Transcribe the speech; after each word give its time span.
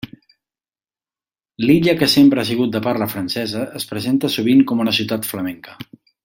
Lilla 1.65 1.93
que 1.99 2.09
sempre 2.13 2.41
ha 2.43 2.45
sigut 2.51 2.71
de 2.77 2.81
parla 2.87 3.09
francesa, 3.13 3.67
es 3.81 3.87
presenta 3.93 4.33
sovint 4.39 4.65
com 4.73 4.83
una 4.87 4.99
ciutat 5.03 5.31
flamenca. 5.35 5.79